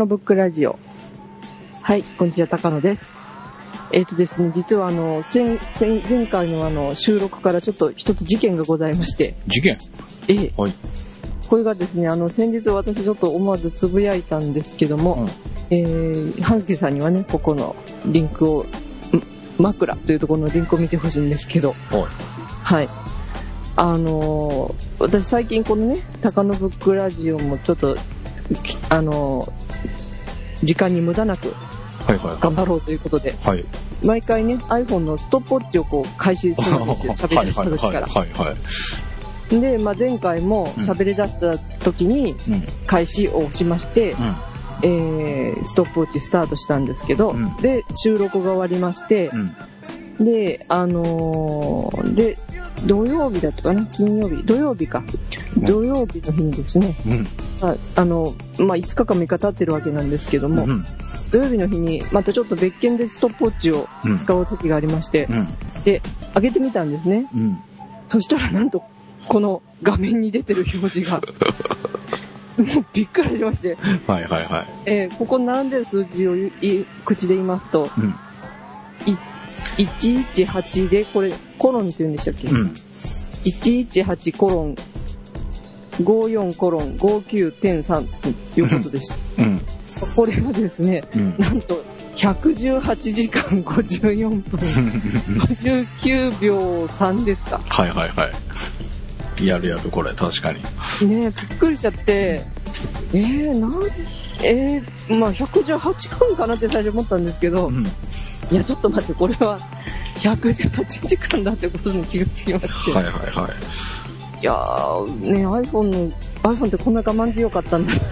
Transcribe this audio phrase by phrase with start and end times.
[0.00, 0.78] 高野ブックラジオ。
[1.82, 3.04] はい、こんにちは、高野です。
[3.92, 9.76] えっ、とですね、実はあの、前、前、前回のあの、収録からちょっと一つ事件がございまして、事件？
[10.28, 10.72] ええはい。
[11.48, 15.28] これがですね、あの、先日私ちょっと思わずつぶやいたんですけども、うん
[15.68, 18.66] えー、半助さんにはね、ここのリンクを、ん
[19.58, 22.04] 枕というところのリンクを見てほしいんですけど、はい。
[22.62, 22.88] はい。
[23.76, 27.96] あのー私最近このね、高野ブックラジオもちょっと、
[28.62, 29.69] きあのー
[30.62, 31.54] 時間に無駄なく
[32.06, 33.64] はいはい頑張ろうということで、はい。
[34.02, 38.06] 毎回ね、iPhone のストップウォッチをこう開始するんですよ、喋り出した時から。
[38.06, 39.60] はいはいはい。
[39.60, 42.62] で、まあ、前回も喋り出した時にうん。
[42.86, 44.36] 開始を押しまして、うん。
[44.82, 49.30] えー、ストップウォッチスタートしたんですけど、うんで、収録が終わりまして
[50.18, 50.24] う、ん。
[50.24, 52.38] で、あのーで、
[52.86, 53.84] 土曜日だったかな？
[53.86, 54.42] 金曜日？
[54.44, 55.02] 土曜日か。
[55.66, 57.26] 土曜日の日にですね、うん。
[57.62, 60.84] ああの、まあ、5日か6日経ってるわけなんですけども、うん。
[61.30, 64.18] 土曜日の日にまたちょっと別件でストップウォッチをうん。
[64.18, 65.48] 使う時がありまして、うん。
[65.84, 66.02] で、
[66.34, 67.28] 開けてみたんですね。
[67.34, 67.58] うん。
[68.10, 68.82] そしたらなんと、
[69.28, 71.20] この画面に出てる表示が、
[72.58, 74.66] もうびっくりしまして、はいはいはい。
[74.86, 78.14] えーここに並んでる数字をいい口で言いますと、うん。
[79.76, 82.74] 118で、これ、コロンって言うんでしたっけ、うん。
[83.44, 84.74] 118コロン、
[86.02, 88.08] 54コロン、59.3
[88.54, 89.42] ということでした。
[89.42, 89.60] うん。
[90.16, 91.34] これはですね、うん。
[91.38, 91.82] なんと、
[92.16, 94.42] 118時間54分、
[95.38, 97.60] 59秒3ですか。
[97.68, 98.30] はいはいは
[99.40, 99.46] い。
[99.46, 100.60] やるやる、これ、確かに。
[101.08, 102.44] ねえ、びっくりしちゃって、
[103.12, 103.72] えー、なん、
[104.42, 107.86] えー、まあ118分かなって最初思ったんですけど、うん。
[108.50, 109.58] いや、ちょっと待って、これは
[110.16, 112.92] 118時間だってことに気がつきまして。
[112.92, 114.09] はいはいはい。
[114.40, 116.10] いやー、ね、iPhone の、
[116.42, 118.06] iPhone ってこんな我慢強かったんだなと。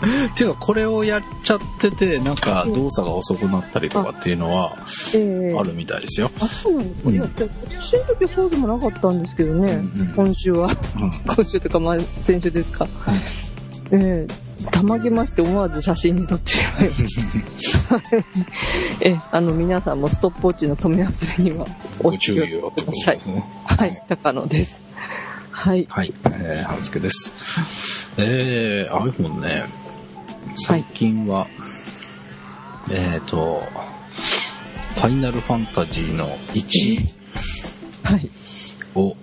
[0.36, 4.76] ていうか、これをやっちゃってて、なんか動作が遅くなったりとかっていうのは
[5.14, 6.30] えーあるみたいですよ。
[6.40, 7.08] あ、そうなんですか。
[7.08, 9.72] うん今年の時はそうでもなかったんですけどね。
[9.72, 10.68] うんうん今週は。
[10.68, 11.34] うん。
[11.34, 12.86] 今週とか、まあ、先週ですか。
[13.92, 17.96] ええたまげまして思わず写真に撮ってしまいました。
[19.00, 21.66] ええあの、皆さんもストップウォッチの止め忘れには
[22.02, 23.20] お注意をください。
[23.64, 24.85] はい、高野です。
[25.66, 25.84] はい。
[25.90, 26.14] はい。
[26.26, 27.34] えー、はずけです。
[28.18, 29.64] えー、iPhone ね、
[30.54, 31.48] 最近は、
[32.88, 33.64] えっ、と、
[34.94, 37.04] ファイナルファンタジーの1
[38.04, 38.30] はい。
[38.94, 39.16] を、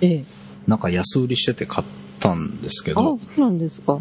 [0.00, 0.24] ええ
[0.68, 1.86] なんか安売りしてて買っ
[2.20, 3.98] たんですけあ、ど、そうなんですか。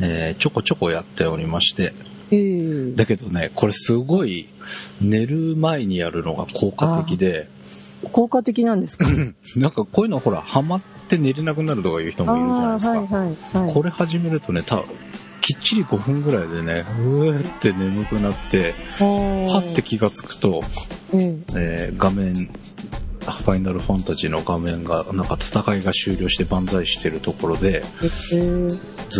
[0.00, 1.94] えーちょこちょこやっておりまして、
[2.32, 4.48] ええだけどね、これすごい
[5.00, 7.48] 寝る前にやるのが効果的で、
[8.12, 9.06] 効果的なんですか？
[9.56, 12.92] なんかこういうのほら、ハマって寝れなくなるとかいう人あもいるじゃないあですか。
[12.92, 13.24] はいは
[13.62, 13.74] いはい。
[13.74, 14.82] これ始めるとね、た
[15.42, 20.60] きっちり5分ぐらいでね、うーって眠くなって、はパッて気がつくと、
[21.14, 22.48] ええー画面、
[23.30, 28.36] ファイナルファンタジーの画面が、なんか戦いが終了して万歳してるところで、ず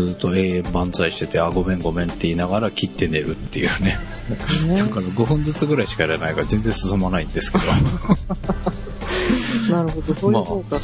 [0.02, 3.98] ーっと永遠万歳してて、あ、ごめんごめんって言いながら切って寝るっていうね。
[4.66, 7.64] ねだから5分ずつぐらいしかやらないから全然進まないんですけど、
[9.74, 10.76] なるほど、そういう効果。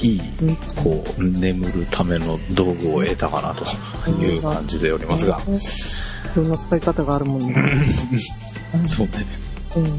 [0.00, 3.64] いい、うんこう、眠るための道具を得たかなと
[4.10, 5.58] いう感じでおりますが、ね
[6.34, 7.54] いろんな使い方があるもんね。
[8.86, 9.26] そうね。
[9.78, 9.98] うん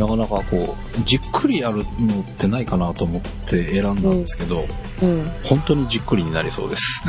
[0.00, 4.64] なかなかこう、じっくりやるのってないかなと思って選んだんですけど、
[5.02, 7.02] うん本当にじっくりになりそうです。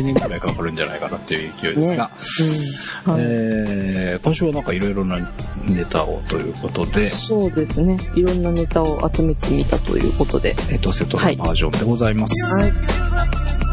[0.00, 2.10] 1年くらいかかるんじゃないかなっていう勢いですが、
[3.06, 5.18] うんはいえー今週はなんかいろいろな
[5.64, 7.96] ネタをということで、そうですね。
[8.14, 10.54] いろんなネタを集めてみたということで。
[10.70, 12.56] エトセトラバージョンでございます。
[12.56, 12.72] はい。
[12.72, 13.65] す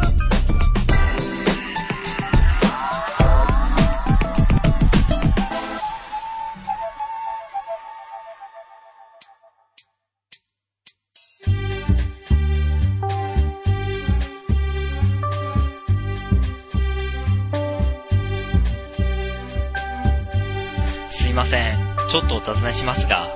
[22.63, 23.27] ちょっとお尋ねしますが、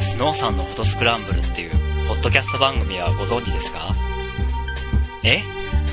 [0.00, 1.70] スノーさんのフォトスクランブルっていう、
[2.08, 3.94] ポッドキャスト番組はご存知ですか？
[5.22, 5.42] え？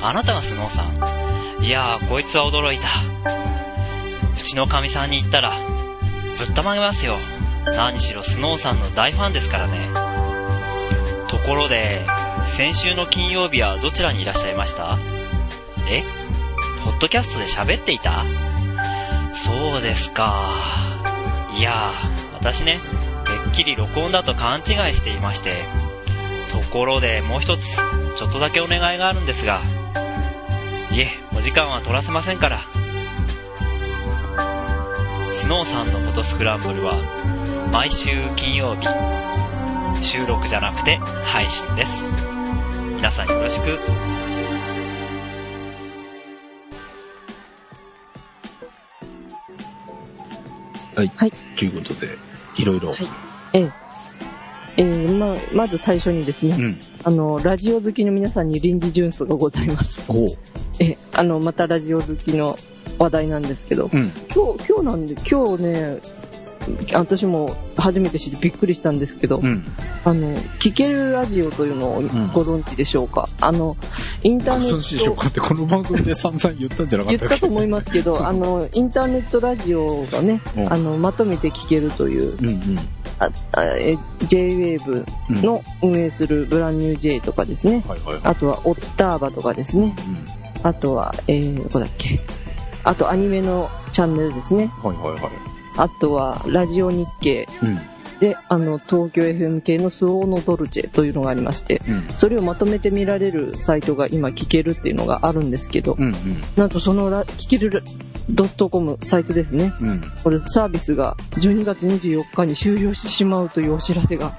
[0.02, 1.64] あなたがスノーさん？
[1.64, 2.88] いやー、こいつは驚いた。
[4.36, 5.52] うちのかみさんに言ったら、
[6.38, 7.18] ぶったまげますよ。
[7.66, 9.88] 何しろスノーさんの大ファンですからね。
[11.28, 12.04] ところで、
[12.46, 14.98] 先週の金曜日はどちらにいらっしゃいました？
[15.88, 16.02] え？
[16.84, 18.24] ポッドキャストで喋っていた？
[19.34, 20.50] そうですか。
[21.56, 22.80] いやー、私ね、
[23.44, 25.62] てっきり録音だと勘違いしていまして。
[26.50, 29.62] ところでもう一つ、ちょっとだけお願いがあるんですが。
[30.90, 31.06] いえ、
[31.36, 32.58] お時間は取らせませんから。
[35.32, 36.98] スノーさんのフォトスクランブルは、
[37.72, 38.88] 毎週金曜日、
[40.04, 42.04] 収録じゃなくて配信です。
[42.96, 43.78] 皆さんよろしく。
[50.96, 51.12] はい。
[51.16, 52.90] はいということで、いろいろ。
[52.90, 52.98] はい
[53.54, 53.70] ええ。
[54.78, 56.78] えーま、まず最初にですね、うん。
[57.04, 60.04] あの、ラジオ好きの皆さんに臨時ジュンスがございます。
[60.08, 60.26] おう。
[60.78, 62.56] え、あの、またラジオ好きの
[62.98, 64.12] 話題なんですけど、うん。
[64.34, 65.98] 今日、今日なんで、今日ね、
[66.94, 69.64] 私も初めて知ってびっくりしたんですけど、うん。
[70.04, 73.76] あの、聞けるラジオというのをご存知でしょうか、あの、
[74.22, 75.28] インターネご存知でしょうット、か？
[75.28, 82.78] って、この番組で散々言ったんじゃなかった言ったと思いますけど、 あの、インターネットラジオがね、うんあの、まとめて聞けるという、うんうん。
[83.18, 85.42] ああえ JWAVE うん。
[85.42, 88.20] の運営するブランニュー J とかですね、はいはいはい。
[88.24, 89.94] あとはオッターバとかですね、
[90.62, 90.66] うん。
[90.68, 92.20] あとは、えー、どこだっけ、
[92.84, 95.51] あとアニメのチャンネルですね、はいはいはい。
[95.76, 97.78] あとはラジオ日経うん。
[98.22, 102.08] で、あの、東京 FM 系のスオーノドルチェというのがありまして、うん。
[102.10, 106.14] それをまとめて見られるサイトが今聞けるっていうのがあるんですけど、うんうん。
[106.54, 107.82] なんとそのラ聞ける
[108.30, 109.72] ドットコムサイトですね。
[109.80, 110.02] うん。
[110.22, 114.36] これサービスが12月24日に終了してしまうというお知らせが。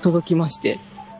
[0.00, 0.78] 届きまして。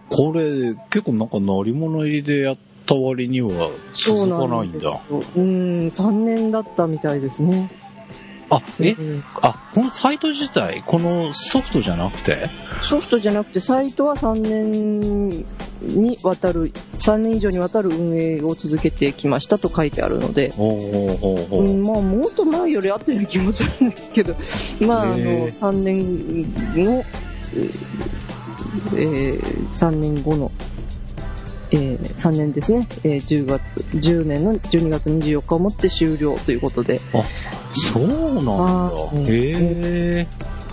[0.08, 2.56] これ、結構なんか鳴り物入りでやっ
[2.86, 5.00] た割には続かないんだ。
[5.10, 7.68] うん、3年だったみたいですね。
[8.50, 9.24] あ、えうん。
[9.42, 12.48] あ、このサイト自体、このソフトじゃなくて？
[12.82, 15.28] ソフトじゃなくて、サイトは3年
[15.82, 21.74] にわたる、3年以上にわたる運営を続けてきましたと書いてあるので、おーおーおーう。
[21.74, 24.34] ん、まあ、もっと前より合ってる気もするんですけど、
[24.86, 26.42] まあ、あの、へえ3年
[26.84, 27.04] の、
[28.96, 30.50] えー、3年後の、
[31.70, 33.62] えー、3年ですね、えー、10月、
[33.96, 36.98] 10年の12月24日をもって終了ということで、
[37.92, 38.92] そうなんだあ。
[39.12, 40.28] ーへえ。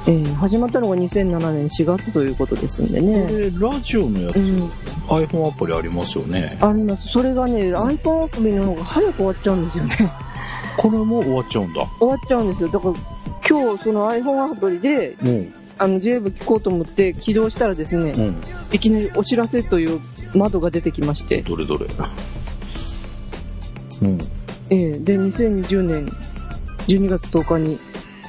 [0.08, 3.28] えー、始まったのが2007年4月ということですんでこね。
[3.28, 4.68] れ、ラジオのやつ、うん、
[5.08, 6.58] iPhone アプリありますよね。
[6.62, 7.10] あります。
[7.10, 10.12] それがね、iPhone アプリの方が早く終わっちゃうんですよね。
[10.78, 11.88] これも終わっちゃうんだ。
[12.00, 12.70] 終わっちゃうんですよ。
[12.70, 12.94] だから、
[13.50, 15.46] 今日その iPhone アプリで、も
[15.78, 18.42] あの、JWAVE 聞こうと思って起動したらですね、う、うん。
[18.72, 20.00] いきなりお知らせという
[20.36, 21.88] 窓が出てきまして、どれどれ。
[24.02, 24.18] うん。
[24.70, 26.06] ええで、2020年
[26.88, 27.80] 12月10日に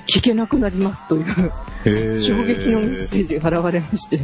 [0.06, 1.52] 聞けなくなりますという。
[2.18, 4.20] 衝撃のメッセージが現れまして、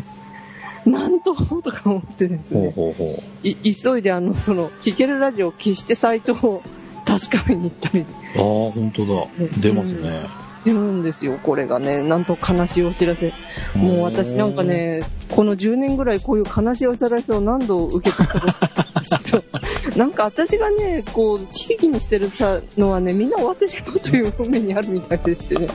[0.84, 6.62] なんととか思ってですほうね、ほうほい急いであの、その、聞けるラジオを消してサイトを
[7.06, 8.04] 確かめに行ったりう。
[8.04, 9.26] ああ、本当だ。
[9.60, 10.41] 出ますね。
[10.70, 12.02] るんですよ、これがね。
[12.02, 13.32] なんと悲しいお知らせ。
[13.74, 18.86] もう私なんかね、この10年ぐらいこういう悲しいお知らせを何度受け取ったか
[19.96, 25.66] なんか私がね、こう、地域にしてるさのはね、みんな終わってしまうという方面にあるみたいでしてね。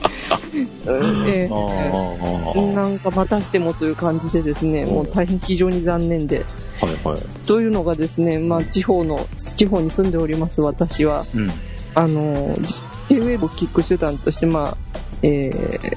[0.86, 1.64] うんええああ、あ
[2.56, 6.44] あ、あなんかまたしてもという感じでですね、もう大変非常に残念で。
[6.80, 6.86] あ。
[6.86, 7.18] はいはい。
[7.46, 11.50] というのがですね、まあ地方の、地方に住んでおります私は、うん。
[11.98, 12.56] あの、
[13.08, 14.76] J-Wave をキック手段として、まあ、
[15.22, 15.96] えー、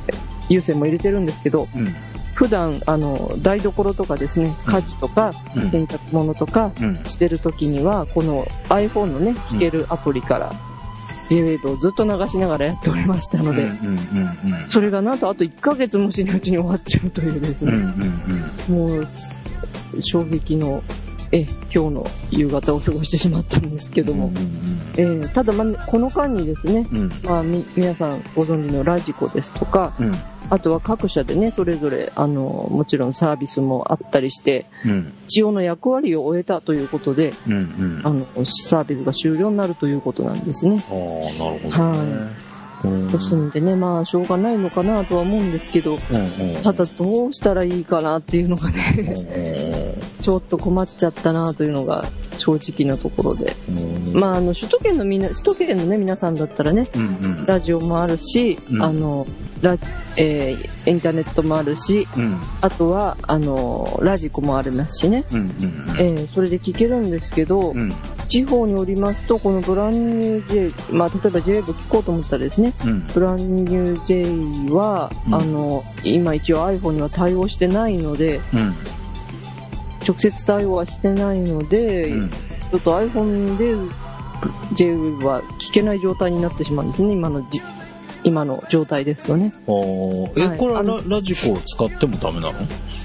[0.50, 1.96] 有線も入れてるんですけど、うん。
[2.34, 7.04] 普段、あの、台所とかですね、家事とか、うん洗濯物とかうん。
[7.04, 10.52] してる時には、この iPhone のね、聞けるアプリから、
[11.30, 14.70] J-Wave をずっと流しながらやっておりましたので、うんうんうんうん。
[14.70, 17.86] それがなんとあと1ヶ月もしないうちに終わっちゃうというですうんうね、
[18.70, 19.08] んもう、
[20.02, 20.82] 衝撃の、
[21.32, 24.08] え、今日の夕方を過ごしてしまったんですけうん。
[24.08, 24.34] ども、うん
[24.98, 27.12] えーただ、まあ、この間にですね、うんうん。
[27.24, 30.14] まあ、み、皆さんご存知のラジコですとか、うん。
[30.50, 35.14] あとは各社でね、それぞれ、あの、もちろんサービスもあったりして、うん。
[35.26, 38.02] 一応の役割を終えたということで、うんうん。
[38.04, 40.84] あの、サービスが終了になるということなんですね。
[40.90, 40.96] ああ、
[41.42, 42.00] なるほどね。
[42.00, 42.16] う
[42.48, 42.51] ん
[42.84, 45.98] ですんでね、まあ、しょうがないのかなとは思うんですけど。
[46.64, 52.06] ただどうしたらいいかなっていうのがうんね、 ちょっと困っちゃったなというのが
[52.38, 53.56] 正直なところで。
[53.70, 54.20] うん。
[54.20, 57.46] まあ、あの、首都圏のみな、首都圏のね、皆さんだったらね、うんうん。
[57.46, 59.28] ラジオもあるし、うんあの、
[59.62, 59.78] ラ
[60.18, 62.38] えーインターネットもあるし、うん。
[62.62, 65.26] あとは、あの、ラジコもありますしね。
[65.32, 65.52] うんうん
[66.00, 67.92] えーそれで聞けるんですけど、うん。
[68.32, 73.08] 地方におりますと、このブランニュー J、まあ、例えば J 部聞こうと思ったらですね、うん。
[73.14, 74.06] ブランニュー
[74.68, 78.76] J は、うんあの、今一応 iPhone には対応してないので、うん。
[80.08, 82.30] 直接対応はしてないので、うん。
[82.30, 83.76] ちょっと iPhone で
[84.74, 84.94] J
[85.26, 87.62] は聞けない状態になってしまうんですね、今のじ、
[88.24, 89.52] 今の状態ですとね。
[89.68, 92.60] あーえ、はいこれララジコを使ってもダメなの？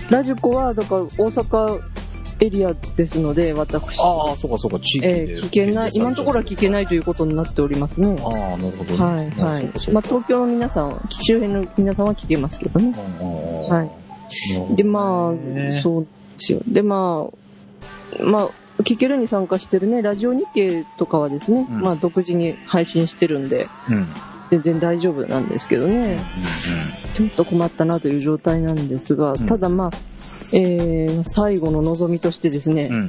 [0.08, 1.80] ラジコは、だから大阪
[2.40, 3.98] エリアですので、私。
[3.98, 5.36] ああ、そうかそうか、地域えで。
[5.36, 8.16] ー聞けない、今のところは聞けないということになっておりますね。
[8.22, 8.98] ああ、なるほどね。
[8.98, 12.92] はい、はいまあ、か東京の皆さんは、周辺の皆さんは聞けますけどね。
[13.20, 14.76] ははい。
[14.76, 16.60] で、まあ、そうですよ。
[16.66, 17.28] で、ま
[18.20, 18.50] あ、まあ、
[18.82, 23.96] 聞けるに参加してるね、ラジオ日経とかはですね、うんまあ、独自に配信してるんで、うん。
[23.96, 24.06] うん。
[24.50, 26.20] 全然大丈夫なんですけどね、
[27.14, 29.90] ちょっと困ったなという状態なんですが、んただまあ、
[30.52, 33.08] えー、最後の望みとしてですね、うん。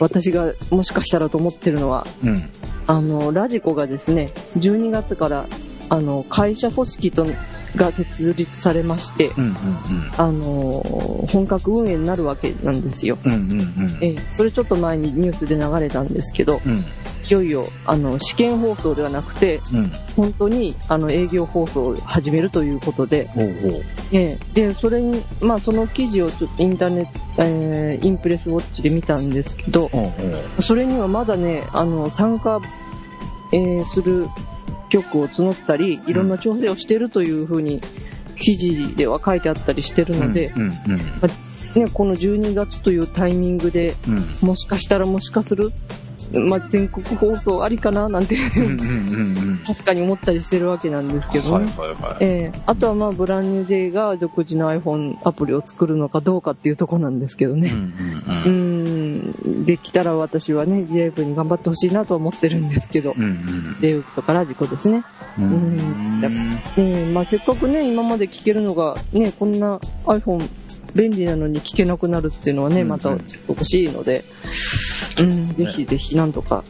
[0.00, 2.28] 私がもしかしたらと思ってるのは、うん。
[2.30, 2.50] うん。
[2.86, 5.46] あの、ラジコがですね、12月から、
[5.92, 7.26] あの、会社組織と、
[7.76, 9.44] が設立されまして、うん。
[9.44, 9.54] うん。
[10.16, 13.18] あの、本格運営になるわけなんですよ。
[13.22, 13.32] うん。
[13.32, 13.40] うん。
[13.40, 13.98] うん。
[14.00, 16.78] ええ、それちょっと前にニュースで流れたんですけど、うん。
[16.78, 16.84] い
[17.28, 19.92] よいよ、あの、試験放送ではなくて、うん。
[20.16, 23.82] 本当に、あの、営業放送を始めるということで、ほうほう。
[24.12, 29.90] ええ、で、それに、まあ、その記事をちょっとインターネット、えーインプレスウォッチで見たんですけど。
[30.62, 32.60] それにはまだね、あの、参加、
[33.52, 34.26] えーする
[34.92, 37.80] 曲を募ったり、いろんな調整をしてるというふうに、
[38.36, 40.62] 記事では書いてあったりしてるので、うん。
[40.62, 40.68] うん。
[40.68, 44.48] ね、この12月というタイミングで、うん。
[44.48, 45.72] もしかしたらもしかする、
[46.40, 48.64] まあ、全国放送ありかななんて、うん。
[48.64, 48.70] うん。
[48.70, 49.84] うん。
[49.84, 51.72] かに思ったりしてるわけなんですけどはいね。
[51.76, 52.16] はいはい。
[52.20, 57.58] ええあとはまあ、ブランニュー J が独自の iPhone アプリを作るのかどうかっていうところなんですけどうん。
[57.58, 57.70] うね。
[57.70, 59.62] うーん。
[59.62, 63.22] ん、できたら私はね、JF に頑張ってほしいなと思ってるんですけど、うん。
[63.22, 63.76] うん。
[63.80, 65.04] JF とかラジコですね。
[65.38, 65.44] うん。
[65.44, 70.48] うんええまあ、せっかくね、今まで聞けるのが、ね、こんな iPhone
[70.94, 72.88] 便利なのに聞けなくなるっていうのはね、うん。
[72.88, 73.10] また
[73.48, 74.24] 欲しいので、
[75.20, 76.64] うん、ぜひぜひなんとか。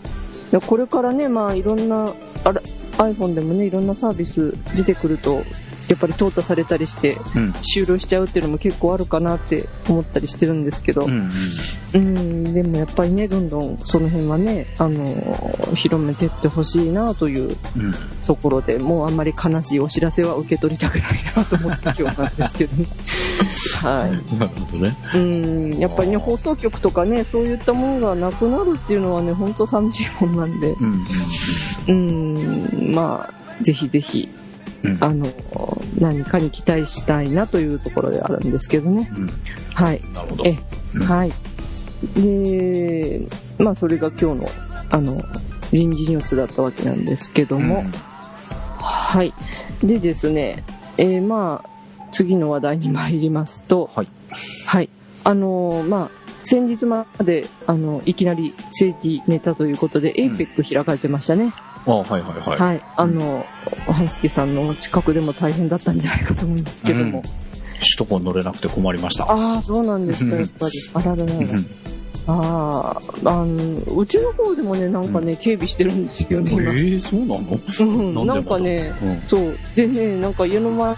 [0.66, 2.12] これからね、まあいろんな、
[2.44, 2.60] あら
[2.98, 5.42] iPhone でもね、いろんなサービス出てくると、
[5.88, 7.52] やっぱり淘汰されたりしてうん。
[7.62, 11.30] 終了しちゃうっていうのも結構あるかなって思ったりしてるんですけど、うん。
[11.94, 15.04] うん、でもやっぱりね、どんどんその辺はね、あの、
[15.74, 17.94] 広めてってほしいなといううん。
[18.26, 22.86] ところで、もうあんまり悲しいお知らせは受け取りたくないなと思って今日なんですけどね。
[23.82, 24.38] はい。
[24.38, 24.96] なるほどね。
[25.14, 31.06] うん、やっぱりね、放送局とかね、そういったものがなくなるっていうのはね、本当寂しいもんなんで、うん。
[31.88, 34.28] うん、まあ、ぜひぜひ、
[34.84, 34.98] うん。
[35.00, 35.26] あの、
[35.98, 39.10] 何かに期待したいなというところであるんですけどね。
[39.16, 39.26] うん。
[39.74, 40.00] はい。
[40.12, 40.44] なるほど。
[40.46, 40.58] え
[40.94, 41.32] うんはい。
[42.16, 43.20] で、
[43.58, 44.48] まあ、それが今日の、
[44.90, 45.20] あの、
[45.72, 47.84] 臨時ニュースだったわけなんですけども、
[48.78, 49.32] はい。
[49.82, 50.64] でですね、
[50.98, 51.68] えーまあ、
[52.10, 54.08] 次の話題に参りますと、はい。
[54.66, 54.88] はい。
[55.24, 61.52] あのーまあ、先日まで、あの、いきなり政治ネタということで、ん APEC 開かれてましたね。
[61.86, 62.58] あはいはいはい。
[62.58, 62.82] はい。
[62.96, 63.46] あの、
[63.86, 67.22] 半助さんの近くでも大変だったんじゃないかと思うんですけども。
[67.96, 69.24] 首都高乗れなくて困りました。
[69.24, 70.72] ああ、そうなんですか、やっぱり。
[70.94, 71.38] あらららら。
[72.28, 76.72] ああ、あの、うちの方でもね、なんかね、警備してるんですよね、今。
[76.72, 77.58] ええ、そうなの？
[77.80, 79.20] うん、なんかね、うん。
[79.22, 79.58] そう。
[79.74, 80.94] でね、なんか家の前、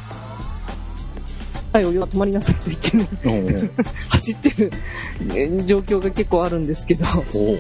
[1.74, 3.70] はい、お湯は止まりなさいと言ってね、うん。
[4.08, 4.70] 走ってる
[5.34, 7.04] え状況が結構あるんですけど、
[7.34, 7.58] おう。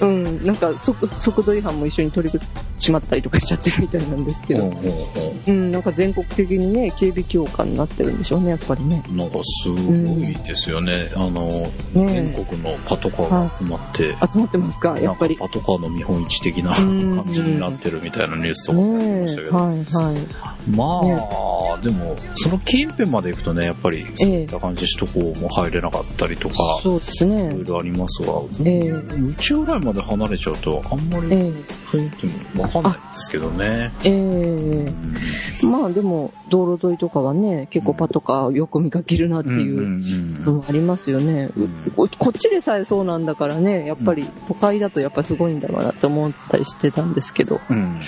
[0.00, 2.40] うん、なんか速速度違反も一緒に取り
[2.82, 4.72] しまったりとかしちゃってるみたいなんですけど、お
[5.46, 9.02] うん、なんか全国的にね、警備強化になってるんでしょうね、やっぱりね。
[9.10, 11.10] なんかすごいですよね。
[11.14, 15.36] あの、全ね国のパトカーが集まって、集まってますか、やっぱり。
[15.36, 19.52] パトカーの見本市的なうん感じになってるみたいなニュースとかもありましたけど。
[19.52, 20.70] ねはい、はい。
[20.70, 20.84] ま
[21.74, 27.64] あ、でも、その近辺まで行くとね、やっぱりそういった感じ首都高も入れなかったりとか、そうですねいろい。
[27.64, 28.32] ろありますが、
[28.64, 31.50] ええ宇宙ぐらいまで離れちゃうと、あんまりええ
[31.90, 33.92] 雰囲気もわかんないですけどね。
[34.04, 34.88] えうん
[35.62, 41.50] えまあでも、道路沿いとかはね、結構パトカーをよく見かけるなっていううんのもありますよね。
[41.96, 47.60] ここっちでさえそうなんだからね、やっぱり都会だとやっぱすごいんだろうなって思ったりしてたんですけど。
[47.70, 48.00] うん。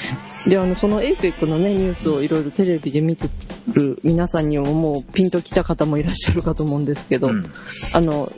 [0.46, 3.28] で、あの、その APEC のね、ニュースをいろいろテレビで見て
[3.72, 7.50] る皆さんにももうピンときた方もいらっしゃるかと思うんですけど、うん。
[7.92, 8.32] あの、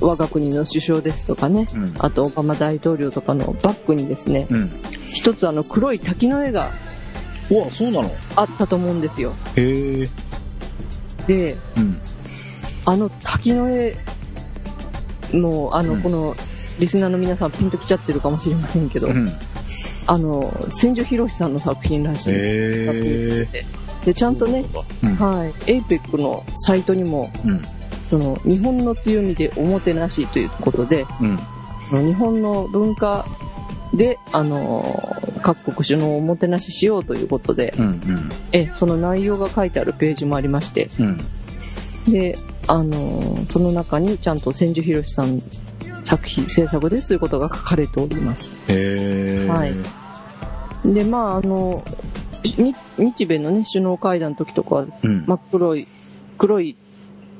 [0.00, 1.94] 我が国の首相ですとかね、うん。
[1.98, 4.82] あとオバマ大統領とかのバックにですね、うん。
[5.02, 6.68] 一つあの黒い滝の絵が
[7.50, 8.10] うわ、そうなの？
[8.36, 9.32] あったと思うんですよ。
[9.56, 10.08] へえ。
[11.26, 12.00] で、うん。
[12.86, 13.96] あの滝の絵
[15.32, 16.36] の、あの、うんこの、
[16.78, 19.28] リスナーの皆さんピンときちゃってるかもしれませんけど、うん。
[20.06, 23.58] あの、千住博さんの作品らしいんです。
[23.58, 23.64] へえ。
[24.06, 24.64] で、ちゃんとね、
[25.02, 25.14] うん。
[25.16, 27.60] はい、APEC のサイトにも、うん。
[28.10, 32.06] その、日本の強みでおもてなしということで、うん。
[32.06, 33.24] 日本の文化
[33.94, 35.00] で、あの、
[35.42, 37.86] 各国首脳をおもてなししようということで、うん。
[37.86, 38.00] うん。
[38.52, 42.12] え、その内容が書いてあるページもありまして、うん。
[42.12, 42.36] で、
[42.66, 45.40] あの、その中にちゃんと千住博さん
[46.02, 48.56] 作品制作ですということが書かれております。
[49.48, 49.74] はい
[50.84, 51.84] で、まあ、あの、
[52.42, 55.24] に日米のね、首脳会談の時とかは、うん。
[55.26, 55.86] 真っ黒い、
[56.38, 56.76] 黒い、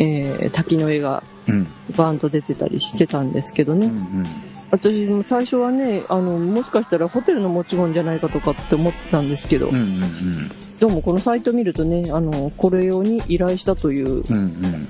[0.01, 1.67] えー滝の絵がうん。
[1.97, 3.87] バーンと出てたりしてたんですけどね。
[3.87, 4.27] うん。
[4.71, 9.75] 私も最初はね、あの、もしかしたらホテルの持ち物じゃないかとかって思ってたんですけど、うん。
[9.75, 10.51] うん。
[10.79, 14.23] どうもこのサイト見るとね、あの、これ用に依頼したという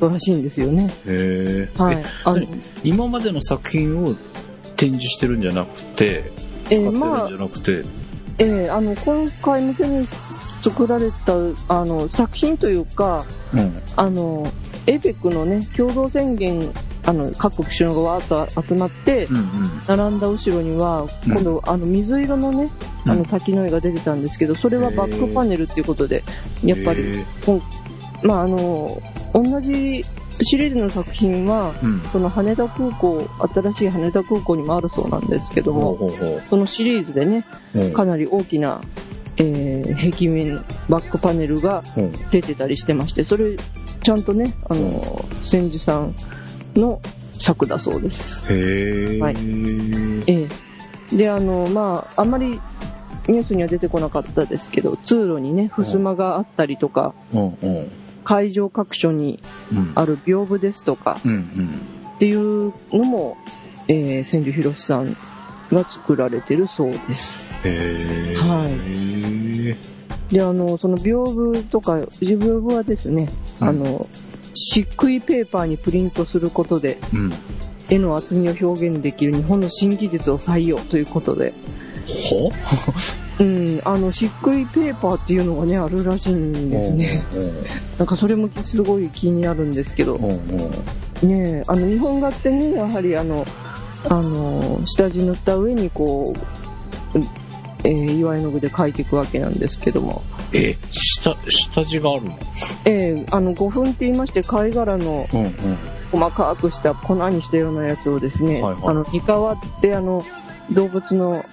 [0.00, 0.88] らしいんですよね。
[1.06, 1.80] へえ。
[1.82, 2.04] はいえ。
[2.24, 2.46] あの、
[2.84, 4.14] 今までの作品を
[4.76, 6.30] 展示してるんじゃなくて、
[6.70, 7.84] えー使ってるんまあじゃなくて、
[8.38, 11.32] えーあの、今回向けに作られた、
[11.68, 13.24] あの、作品というか、
[13.54, 13.82] うん。
[13.96, 14.46] あの、
[14.86, 16.72] APEC のね、共同宣言、
[17.04, 19.28] あの、各国首脳がわーっと集まって。
[19.86, 22.70] 並んだ後ろには、うん今度、あの、水色のね、
[23.06, 26.22] あの、滝の絵が出てたんですけど、それはバックパネルっていうことで、
[26.64, 27.24] やっぱり、へ
[28.22, 29.00] まあ、あの、
[29.32, 30.04] 同じ
[30.42, 32.00] シリーズの作品は、ーうん。
[32.10, 37.44] その羽田空港、新しい羽田空港にもあるそうなんですけどほうも、ほうほそのシリーズでね、
[37.74, 37.92] う。
[37.92, 38.80] かなり大きな、
[39.36, 41.82] えー、壁面、バックパネルが
[42.30, 43.56] 出てたりしてまして、それ、
[44.02, 46.14] ちゃんとね、あの、千住さん
[46.74, 47.00] の
[47.38, 48.42] 作だそうです。
[48.52, 49.20] へえ。
[49.20, 49.36] はい
[50.26, 50.48] え
[51.12, 52.60] えで、あの、まあ、あんまり
[53.26, 57.58] ニュースには出てこなかったですけど、通路にね、襖があったりとか、うん。
[57.62, 57.90] うん。
[58.22, 59.42] 会場各所に
[59.72, 59.92] うん。
[59.94, 61.32] ある屏風ですとかうん。
[61.32, 61.80] うん。
[62.16, 63.36] っていうのも、
[63.88, 65.16] えー、千住博さん
[65.72, 67.42] が作られてるそうです。
[67.64, 68.36] へえ。
[68.36, 69.99] はい
[70.32, 73.28] で、あの、その屏風とか、屏風はですね、
[73.60, 74.08] うんあの、
[74.54, 77.32] 漆喰ペーパーにプリントすることで、うん。
[77.88, 81.52] 絵の厚みを表現できる日本の新技術を採用ということで、
[82.06, 82.48] ほ？
[83.40, 87.24] うん、あの、漆喰ペーパーっていうのがね、あるらしいんですね。
[87.98, 90.18] なんかそれもすごい気になるんですけど。
[90.18, 90.38] ね
[91.22, 93.46] えあの、日本画ってね、やはりあの、
[94.08, 96.34] あの、下地塗った上にこ
[97.14, 97.39] う、うん
[97.84, 102.38] えー岩絵の具で描いていくわけなんですけども、え、下、下地があるの？
[102.84, 105.52] えーあの、5分って言いまして、貝殻のうんうん。
[106.10, 110.24] 細かくした粉にしたようなやつをですね、はいはいあの、煮皮ってあの、
[110.72, 111.44] 動物の、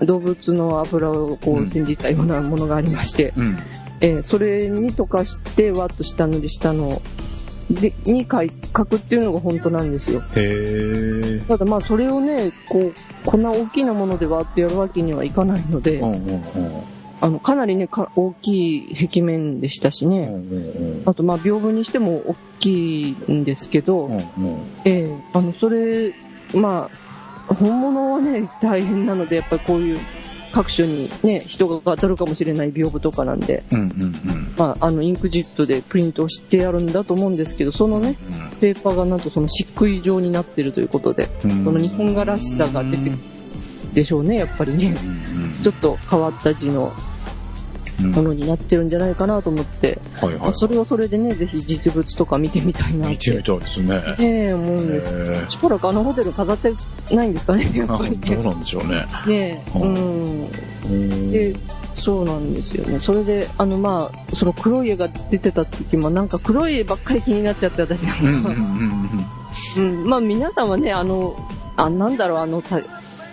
[0.00, 3.58] 動物の油をこうんう煎じたようなものがありまして、うん。
[4.00, 7.00] えーそれに溶かして、わっと下塗りしたの
[7.70, 10.20] で、に描い描くっていうのが本当なんですよ。
[10.20, 11.40] へえ。
[11.48, 12.92] ただまあそれをね、こう、
[13.24, 16.42] こんな大きなもので割ってやるわけにはいかないので、うんうんうん。
[17.20, 20.26] あの、かなりね、か大きい壁面でしたしうんうね。
[20.26, 24.16] んあとまあ屏風にしても大きいんですけど、うん。
[24.16, 24.22] うん
[24.84, 26.12] ええあの、それ、
[26.54, 26.88] ま
[27.48, 29.98] あ、本物はね、大変なので、やっぱりこういう
[30.56, 33.80] 各所にね、人が当たるかもしれない屏風とかなんで、うん。
[33.80, 38.16] うんうんまあ、あの、インクジェットでプリントをしてやるんだと思うんですけど、そのね、
[38.58, 41.64] ペーパーがなんとその漆喰状になってるということで、うん。
[41.64, 43.18] その日本画らしさが出てくる
[43.92, 44.96] でしょうね、やっぱりね。
[45.62, 47.15] ちょっと変わった字のうん
[47.98, 50.54] ものになってるんじゃないかなと思って、はいはい。
[50.54, 53.94] それはそれでね、ぜひ実物とか見てみたいなっ見てみ、たいですね。
[54.18, 55.50] ねえ、思うんです。
[55.50, 56.72] しばらくあのホテル飾って
[57.14, 58.36] ないんですかね、やっぱりね。
[58.36, 59.06] どうなんでしょうね。
[59.26, 60.48] ねえ、うん
[60.84, 61.30] うん。
[61.30, 61.56] で、
[61.94, 63.00] そうなんですよね。
[63.00, 68.50] それで、あの、まあ、その黒い絵が出てた時も、なんか黒い絵ばっかり気になっちゃって、私なんか。
[68.50, 71.36] うん、まあ皆さんはね、あの、
[71.76, 72.80] あ、なんだろう、あの、た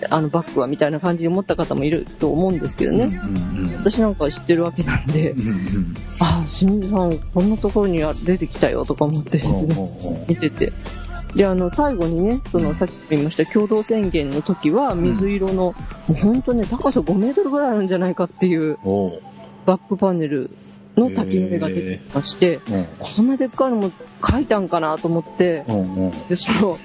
[0.09, 2.97] あのバッグはみたいな感じで思った方もいると思うんですけどうん。
[2.97, 3.05] ね。
[3.05, 3.75] うんうん。
[3.75, 10.71] 私なんかは知ってるわけなんで、うんうんあ、しんさん、こんなところには出てきたよとか思ってですうんね、見てて。
[11.35, 15.73] で、あの、最後にね、その、さっきも言いました、共同宣言の時は、水色の、も
[16.09, 18.77] う本当ね、高さ5メートルぐらいあるんじゃないかっていう
[19.65, 20.51] バックパネル
[20.95, 22.85] の滝の絵が出てきまして、うん。
[22.99, 26.11] こんなでっかいのも描いたんかなと思って、うんうん。
[26.27, 26.75] で、その、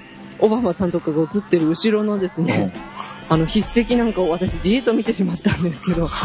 [0.41, 2.73] オバマさんとかが写ってる後ろのですね、
[3.29, 6.07] あの、筆跡なんかを私じーっと見てしまったんですけど。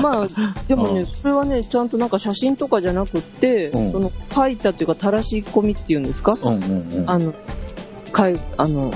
[0.00, 0.26] まあ、
[0.68, 3.92] でもね、それはね、ちゃんとなんか写真とかじゃなくって、うん。
[3.92, 6.36] その、書いたっていうか、垂らし込みっていうんですか？
[6.40, 7.10] うんうんうん。
[7.10, 7.34] あの、
[8.12, 8.92] かい、あの、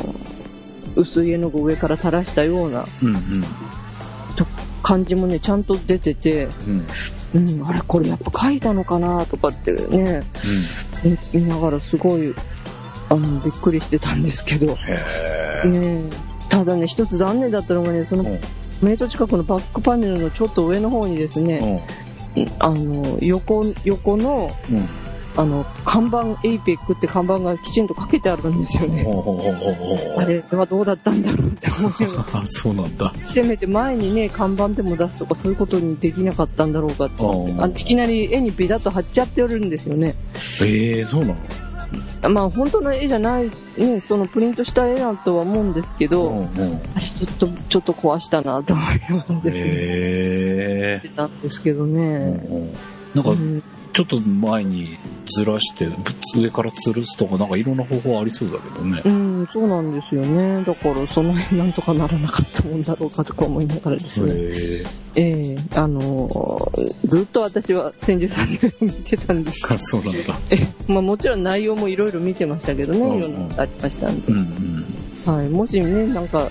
[0.94, 3.44] 薄い絵の具を上から垂らしたようなうんうん。
[4.82, 6.86] 感じもね、ちゃんと出てて、うん。
[7.34, 10.22] うん、あれ、これやっぱ書いたのかなとかってね、
[11.32, 12.32] 見見ながらすごい、
[13.08, 14.76] あの、びっくりしてたんですけど、ね
[15.64, 16.10] え。
[16.48, 18.40] ただね、一つ残念だったのがね、そのうん。
[18.82, 21.86] メイト近くのバックパネルのちょっと上の方にですね、
[22.58, 24.88] あの、横、横の、うん。
[25.38, 29.06] あの、看板、 APEC って看板がきちんとかけてあるんですよね。
[30.16, 31.92] あれはどうだったんだろうって思い
[32.48, 33.12] そうなんだ。
[33.22, 37.22] せめて前にね、看板でも出すとかそういうことにできなかったんだろうかって。
[37.22, 40.14] うんあのいきなり絵にビタッと貼っちゃってるんですよね。
[40.62, 41.36] ええそうなの？
[42.28, 46.80] まあ本当の絵じゃない、ね、そのプリントした絵だとは思うんですけど、うんうん。
[46.94, 49.64] あれちょっと、ちょっと壊したなと思いながらですね。
[49.64, 52.72] え言ってたんですけどえね。
[53.14, 55.88] なんかう、んちょっと前にずらして、
[56.36, 59.00] 上から吊るすとか、なんかいろんな方法ありそうだけどね。
[59.04, 60.64] うん、そうなんですよね。
[60.64, 64.32] だから、その辺なんとかならなかったもんだろうかとか思いながらですね。
[64.32, 64.84] へ
[65.16, 69.78] ええあのーずっと私は千住さんで見てたんです え。
[69.78, 70.38] そうなんだ。
[70.50, 74.34] えまあもちろん内容もいろいろ見てましたけどね、うんうんいろんなことありましたんでう。
[74.34, 74.40] んう
[75.30, 75.34] ん。
[75.34, 75.48] はい。
[75.48, 76.48] もしね、なんか、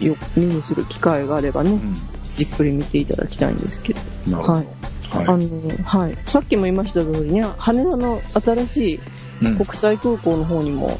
[0.00, 1.78] よ、目にする機会があればね、う
[2.36, 4.00] じっくり見ていただきたいんですけど。
[4.28, 4.32] ん。
[4.32, 4.58] なるほど。
[4.58, 4.66] はい。
[5.14, 5.48] あはの、
[5.84, 6.18] はい。
[6.26, 9.00] さっきも言いました通りね、羽田の新しいい。
[9.42, 10.98] うん国際空港の方にも、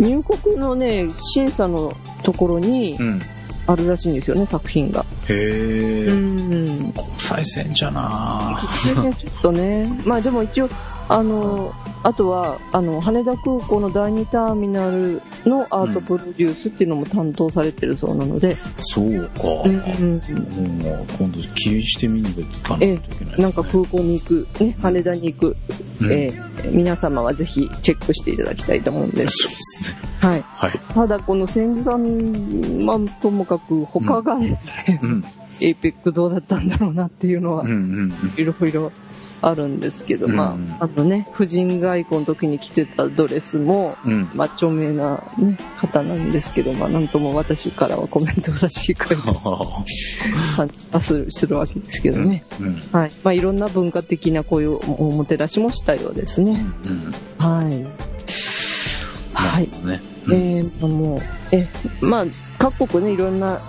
[0.00, 3.20] 入国のね、審査のところにうん。
[3.66, 5.04] あるらしいんですよね、作品が。
[5.28, 6.12] へえ。
[6.12, 6.92] ん。
[6.92, 10.00] 国際線じゃなそれね、ちょっとね。
[10.04, 10.68] まあでも一応、
[11.12, 19.42] あの、あとは、あの、羽田空港の第2ターミナルのアートプロデュースっていうのも担当されてるそうなので、そうか。
[19.64, 20.20] うんうんうん
[21.18, 23.42] 今度気にして見に行かないといけないね。
[23.42, 25.56] なんか空港に行く、ね、羽田に行く、
[26.00, 29.48] うんえー皆様はぜひチェックしていただきたいと思うんです。
[29.48, 29.98] そうですね。
[30.20, 30.42] はい。
[30.42, 30.78] はい。
[30.94, 35.24] ただこの千住さん、まあ、ともかく他がですね、うん。
[35.62, 38.92] APEC どうだったんだろうなっていうのはうんうんいろいろ
[39.42, 44.12] あるんですけど、うんまあ、あのね、夫人外交の時に着てたドレスも、うん。
[44.12, 44.30] うん。
[44.34, 52.44] まあ、著名な、ね、方なんですけど、まあ、なんとも私からはコメントを差し控え するするわけですけどね。
[52.60, 52.82] うん。
[52.92, 53.10] はい。
[53.22, 56.58] まあ、いろんな文化的なこういうおもてなしもしたようですね。
[56.86, 57.14] うん。
[57.38, 57.86] はい。
[59.32, 59.68] はい。
[59.84, 60.02] ね。
[60.28, 61.18] えー、もう、
[61.52, 61.68] え、
[62.00, 62.26] まあ、
[62.58, 63.60] 各国ね、いろんな、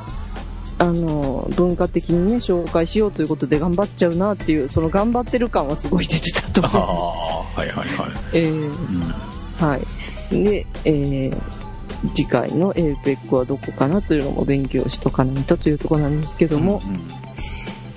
[0.82, 7.58] あの、文化的にね、紹介しようということで頑張っちゃうなっていう、その頑張ってる感はすごい出てたとああ思う。
[7.60, 8.10] はいはいはい。
[8.34, 9.14] えー、うん。
[9.60, 10.44] はい。
[10.44, 11.42] で、えー、
[12.16, 17.00] 次回の APEC はどこかなというのも勉強しとかないとというところなんですけども、うん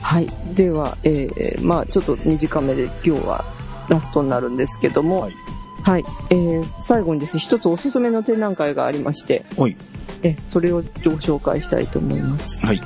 [0.02, 0.28] はい。
[0.54, 3.46] では、えー、まあちょっと短めで今日は
[3.88, 5.34] ラストになるんですけども、はい。
[5.82, 6.04] はい。
[6.28, 9.74] えー、最後にですね、一つおすすめの展覧会がありまして、おい。
[10.24, 10.82] え、それをご
[11.18, 12.64] 紹介したいと思います。
[12.66, 12.80] はい。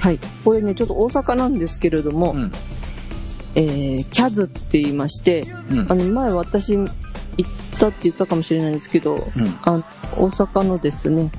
[0.00, 0.18] はい。
[0.44, 2.52] これね、ちょっと大阪なんですけれども、うん。
[3.54, 5.94] えー、キャズって言いまして、うんあ。
[5.94, 6.88] の、前私行っ
[7.78, 9.22] たって言ったかもしれないんですけど、うん。
[9.62, 9.82] あ
[10.16, 11.30] 大阪のですね、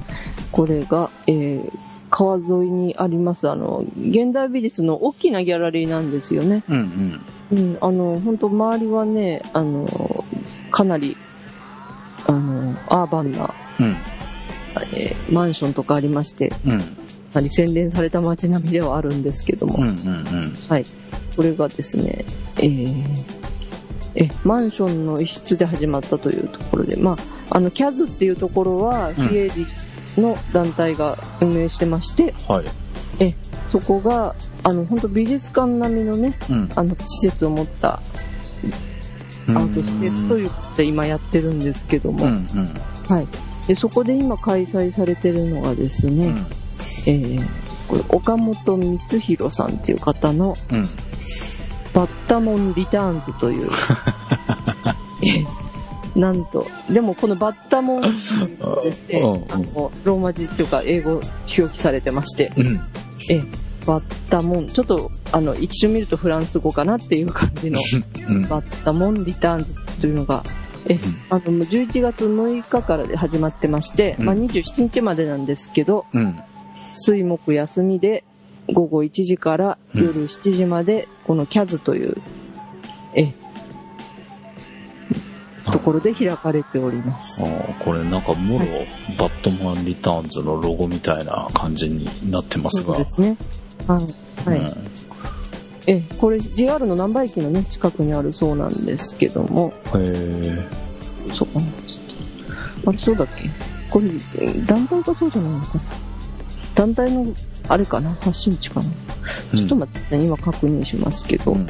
[0.51, 1.71] これが、えー、
[2.09, 6.63] 川沿いにあります、あの、現代美術の大きなギャラリーなんですよね。
[6.69, 7.57] うんうん。
[7.57, 9.87] うん、あの、本当周りはね、あの、
[10.71, 11.15] かなり、
[12.27, 13.95] あの、アーバンな、うん。
[14.93, 16.79] えーマンションとかありまして、うん。
[16.79, 16.85] か
[17.35, 20.53] なり洗練された街並みではあるんですけども、うんうんうん。
[20.69, 20.85] はい。
[21.35, 22.25] これがですね、
[22.57, 23.23] えー
[24.15, 27.17] え、マンションの一室で始まったというところで、ま
[27.49, 29.65] あ、あの、キャズっていうところは、うん非営利
[30.17, 32.65] の団体が運営してまして、はい。
[33.71, 36.69] そこが、あの、本当美術館並みのね、うん。
[36.75, 38.01] あの、施設を持った
[39.47, 42.73] アートスペースということで今やってるんですけども、うんうん。
[43.07, 43.27] はい。
[43.67, 46.47] で、そこで今開催されてるのがですね、うん。
[47.07, 50.81] えーこれ、岡本光弘さんっていう方の、うん。
[51.93, 53.69] バッタモンリターンズという、
[55.21, 55.45] え
[56.19, 61.21] なんと、でもこのバッタモンですね、うんあのローマ字っていうか英語
[61.57, 62.79] 表記されてまして、うん。
[63.29, 63.43] え
[63.85, 67.79] バッタモン、ちょっとあの一瞬見るとフランス語かなっていう感じの
[68.29, 68.41] うん。
[68.47, 70.43] バッタモンリターンズというのが、
[70.89, 76.39] え、あの、11月6日からで始まってまして、うんまあ27日までなんですけど、うん。
[76.93, 78.23] 水木休みで
[78.71, 82.17] 午後1時から夜7時まで、このキャズという、
[83.15, 83.33] え、
[85.71, 87.41] ところで開かれております。
[87.41, 87.49] ああ、
[87.83, 88.65] これなんかもろ、
[89.17, 92.95] バットマンリターンズのロゴみたいな感じになってますが。
[92.95, 93.37] そうですね。
[93.87, 94.49] はい。
[94.49, 94.59] はい。
[94.59, 95.02] うん
[95.87, 100.67] え、これ JR の難波駅のね、近くにあるそうなんですけども、へえ。
[101.33, 101.65] そうかな。
[102.87, 103.49] あれ、そうだっけ？
[103.89, 104.07] これ、
[104.39, 105.81] え団体がそうじゃないのかな？
[106.75, 107.25] 団体の、
[107.67, 108.17] あれかな？
[108.21, 108.85] 発信地かな、
[109.53, 111.51] うんちょっと待ってね、今確認しますけど。
[111.53, 111.67] うん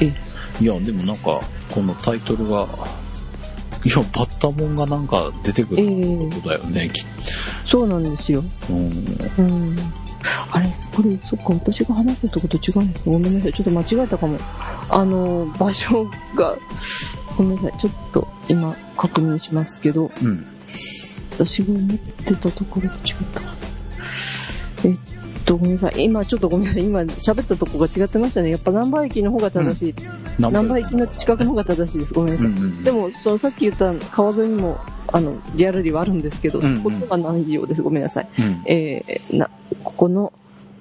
[0.00, 0.12] え
[0.60, 1.40] いや、でもなんか、
[1.72, 2.68] このタイトルが、
[3.84, 7.04] いや、バッタモンがなんか出てくえるえことだよね、きっ
[7.66, 8.42] そうなんですよ。
[8.66, 8.72] と。
[8.72, 8.90] うん。
[9.38, 9.76] うん。
[10.50, 13.52] あれ、これ、そっか、私が話してたこと違うのごめんなさい。
[13.52, 14.38] ちょっと間違えたかも。
[14.88, 16.56] あの、場所が、
[17.36, 17.78] ごめんなさい。
[17.78, 20.46] ちょっと今確認しますけど、うん。
[21.32, 23.40] 私が思ってたところと違った。
[24.88, 25.13] えっ
[25.44, 26.04] と、ごめんなさい。
[26.04, 26.84] 今、ちょっとごめんなさい。
[26.84, 28.50] 今、喋ったとこが違ってましたね。
[28.50, 29.94] やっぱ南波駅の方が正しい。
[30.38, 32.14] 南波駅の近くの方が正しいです。
[32.14, 32.46] ごめんなさい。
[32.48, 32.82] うんうん。
[32.82, 34.78] でも、そのさっき言った川沿いにも、
[35.12, 37.82] あの、リアルリはあるんですけど、うんうんそことがないようです。
[37.82, 38.28] ごめんなさい。
[38.38, 38.62] うん。
[38.66, 39.50] えーな、
[39.84, 40.32] ここの、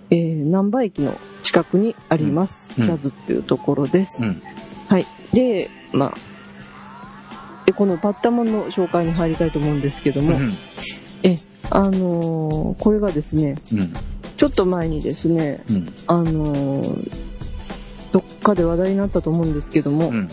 [0.09, 4.23] えー、南波駅の近くにあります、うんジャズっていうところです。
[4.23, 4.41] うん。
[4.87, 5.05] はい。
[5.33, 6.13] で、まあ、
[7.65, 10.57] で、このバッタモンの紹介に入りたいと思うんですけども、うん。
[11.23, 11.37] え、
[11.69, 13.93] あのーこれがですね、うん。
[14.37, 15.93] ちょっと前にですね、うん。
[16.07, 17.11] あのー
[18.11, 20.27] どっかで話題になったと思うんですけども、うん。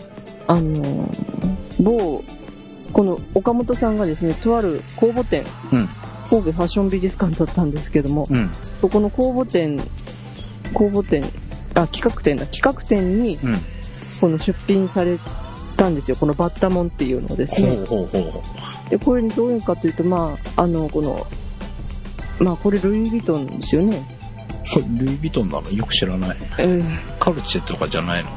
[0.47, 2.23] あのー某、
[2.93, 5.89] この岡本さんがですね、とある公募展、うん。
[6.29, 8.51] 神戸ファッション美術館だったんですけども、うん。
[8.79, 9.77] そこの公募展、
[10.73, 11.23] 公募展、
[11.73, 13.55] あ、企画展だ、企画展に、うん。
[14.19, 15.17] この出品され
[15.75, 17.75] たんですよ、このバッタモンっていうのをですね。
[17.77, 18.19] ほうほうほ
[18.87, 18.89] う。
[18.89, 21.25] で、これどういうかというと、まあ、あの、この、
[22.39, 24.03] まあ、これルイ・ヴィトンですよね。
[24.73, 25.69] これルイ・ヴィトンなの？
[25.71, 26.37] よく知らない。
[26.57, 28.29] えー、カルチェとかじゃないの？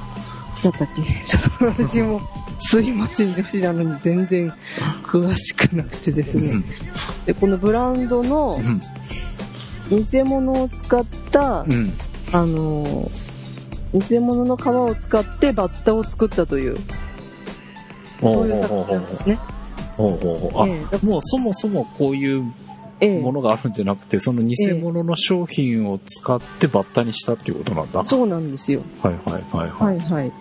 [0.63, 1.03] だったっけ？
[1.27, 1.39] ちょ
[1.73, 2.21] っと私も、
[2.59, 4.53] すいません、女子なのに全然
[5.05, 6.63] 詳しくなくてですね。
[7.27, 8.81] で、このブランドのうん。
[9.91, 11.93] 偽物を使った、うん。
[12.33, 16.77] あのー、偽物の皮を使ってバッタを作ったという、
[18.21, 19.39] ほそういう作品なんですね。
[19.97, 20.69] ほうほうほう。
[20.69, 22.64] ええだあ、もうそもそもこういうええ
[23.01, 27.99] ものがあるんじゃなくて、その偽物の商品を使ってバッタにしたっていうことなんだ。
[28.01, 28.83] はいそうなんですよ。
[29.03, 29.85] はいはいは。
[29.85, 30.33] はいいはい。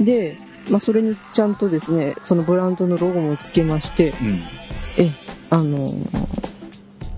[0.00, 0.36] で、
[0.70, 4.42] まあ、それにちゃんとですね、そのブランドのロゴもつけまして、うん。
[5.50, 6.28] あのー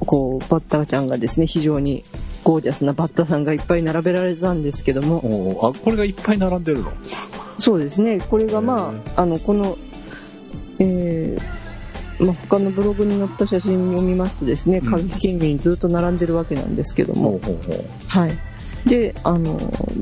[0.07, 2.05] こう、バッタちゃんがですね、非常に
[2.43, 6.93] ゴージャスなバッタさんがいっぱい並べられたんですけども、おーあ、これがいっぱい並んでるの？
[7.59, 9.79] そうですね、これがまへあ、あの、この、
[10.79, 11.64] えー
[12.19, 17.85] まあ、他のブログに載った写真を見ますとですね、うん歌舞伎県民にずっと並んでるわけなんですけども、ほうほうほう。
[18.07, 18.33] はい。
[18.87, 19.59] で、あの、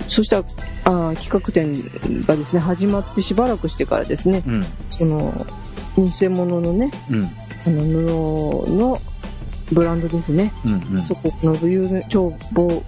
[0.08, 0.44] そしたら、
[0.84, 1.72] あー企画展
[2.26, 4.64] がですね、始まってしばらくしてからですね、うん。
[4.88, 5.32] その、
[5.96, 7.24] 偽物のね、うん。
[7.24, 7.28] あ
[7.66, 9.00] の、布の
[9.72, 10.52] ブランドですね。
[10.64, 10.96] うん。
[10.96, 11.02] うん。
[11.02, 12.82] そこの有名、超某、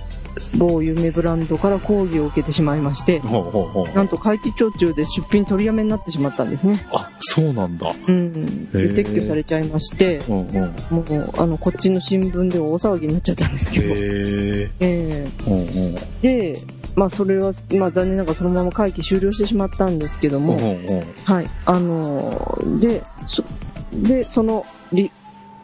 [0.56, 3.94] 某有名ブランドから抗議を受けてしまいまして、ほうほうほう。
[3.94, 6.84] なんと会期徴中で出品取りやめになってしまったんですね。
[6.92, 7.92] あ、そうなんだ。
[8.08, 8.68] うん。
[8.72, 13.94] 撤去されちゃいまして、うんうもう、あの、こっちの新聞で大騒ぎになっちゃったんですけど。
[13.96, 14.70] え。
[14.80, 15.94] えうんうん。
[16.22, 16.62] えで、
[16.96, 21.04] まあ、それは、まあ、残念ながらそのまま会期終了してしまったんですけども、うんうん。
[21.24, 21.46] はい。
[21.66, 23.44] あのーで、そ、
[23.92, 25.10] で、その、り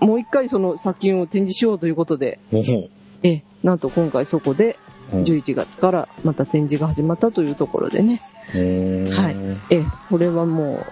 [0.00, 2.88] もう一回その作品を展示しようということで、ほうほ
[3.22, 4.76] ええ、なんと今回そこで
[5.12, 5.16] う。
[5.16, 9.36] うん11月からまた展示が始まったというところでね、はい。
[9.70, 10.86] ええ、これはもう、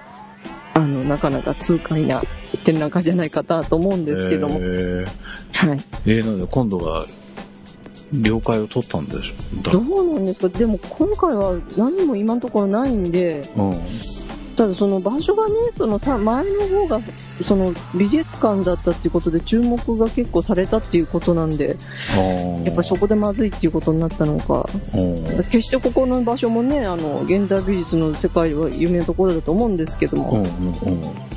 [0.75, 2.21] あの、なかなか痛快な
[2.65, 5.07] 展覧会じゃないかなと思うんですけども、えー、
[5.53, 5.81] はい。
[6.05, 7.07] えー、なんで今度は、
[8.13, 9.71] 了解を取ったんでしょだ。
[9.71, 10.49] どうなんですか？
[10.49, 13.73] でも今回は何も今のところないんで、うん。
[14.59, 17.01] ただその場所がね、そのさ、前の方が、
[17.41, 21.77] その美術館だったっていうことで注目が結構されたっていうことなんで、
[22.65, 25.25] やっぱそこでまずいっていうことになったのか、うん。
[25.25, 30.43] 決してここの場所もね、あの、現代美術の世界では有名なところだと思うんですけどうんも、うん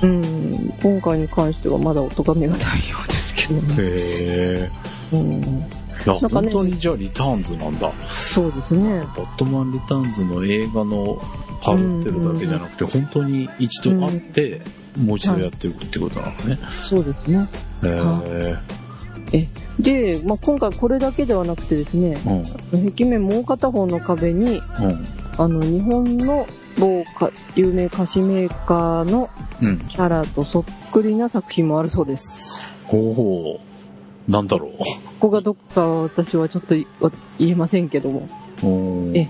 [0.01, 0.21] うん。
[0.23, 0.25] う
[0.65, 3.75] ん、今回に関してはまだお咎めがないようですけどね。
[3.77, 4.71] へえ。
[5.13, 5.63] うん、い
[6.05, 7.91] や、ね本当にじゃあリターンズなんだ。
[8.09, 8.99] そうですね。
[8.99, 11.21] バットマンリターンズの映画の
[11.61, 14.61] パロってるだけじゃなくて、本当に一度会って、
[14.97, 16.59] もう一度やってるってことなのね。
[16.69, 17.47] そうですね。
[17.83, 18.57] へ
[19.33, 19.47] え。
[19.79, 22.89] で、まあ、今回これだけではなくてですね、うん。
[22.91, 24.61] 壁面もう片方の壁に、うん。
[25.37, 26.45] あの、日本の
[26.77, 29.29] 某か有名菓子メーカーの
[29.61, 29.77] うん。
[29.79, 32.65] キャラとそっくりな作品もあるそうです。
[32.85, 33.70] ほうほう。
[34.27, 34.85] なんだろこ
[35.19, 36.87] こがどっかは私はちょっとい
[37.39, 38.27] 言えませんけども。
[39.15, 39.27] え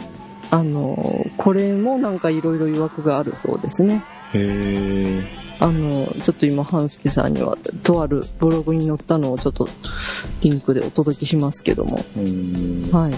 [0.50, 0.98] あの、
[1.38, 4.04] これもなんかいろいろ曰くがあるそうですね。
[4.34, 5.24] へえ。
[5.60, 9.70] あの、ちょっと今、半助さんには、とあるブログに載ったのをちょっと
[10.42, 12.04] リンクでお届けしますけども。
[12.18, 12.90] うん。
[12.92, 13.12] はい。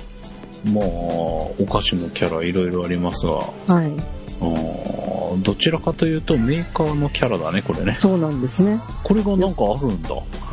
[0.67, 4.22] まあ、お菓子のキャラいろいろありますが、はい。
[4.41, 7.97] あーどちらかというとメーカーのキャラだね、これね。
[7.99, 8.79] そうなんですね。
[9.03, 10.09] これがなんかあるんだ。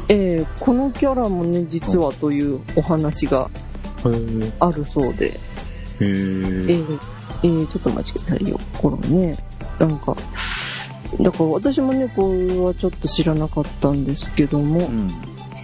[0.08, 3.50] えーこのキャラもね、実はというお話が。
[4.60, 5.34] あるそうで、へえ
[6.00, 6.06] え。
[6.06, 6.98] ー
[7.42, 8.58] えーちょっと待ちくださいよ。
[8.78, 9.36] これね、
[9.78, 10.16] なんか、
[11.20, 15.08] だから私もね、これはちょっと知らなかったんですけども、うん。